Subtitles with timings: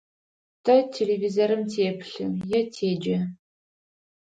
[0.63, 2.25] Тэ телевизорым теплъы
[2.57, 3.17] е теджэ.